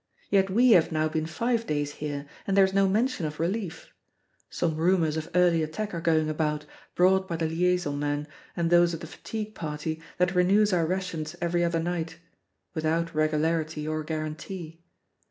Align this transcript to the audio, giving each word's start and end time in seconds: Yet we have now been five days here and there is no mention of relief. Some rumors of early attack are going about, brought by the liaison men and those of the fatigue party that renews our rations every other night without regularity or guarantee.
Yet 0.31 0.49
we 0.49 0.71
have 0.71 0.91
now 0.91 1.07
been 1.07 1.27
five 1.27 1.67
days 1.67 1.91
here 1.91 2.25
and 2.47 2.57
there 2.57 2.63
is 2.65 2.73
no 2.73 2.87
mention 2.89 3.27
of 3.27 3.39
relief. 3.39 3.93
Some 4.49 4.75
rumors 4.77 5.15
of 5.15 5.29
early 5.35 5.61
attack 5.61 5.93
are 5.93 6.01
going 6.01 6.27
about, 6.27 6.65
brought 6.95 7.27
by 7.27 7.35
the 7.35 7.45
liaison 7.45 7.99
men 7.99 8.27
and 8.57 8.71
those 8.71 8.95
of 8.95 9.01
the 9.01 9.05
fatigue 9.05 9.53
party 9.53 10.01
that 10.17 10.33
renews 10.33 10.73
our 10.73 10.87
rations 10.87 11.35
every 11.39 11.63
other 11.63 11.79
night 11.79 12.17
without 12.73 13.13
regularity 13.13 13.87
or 13.87 14.03
guarantee. 14.03 14.81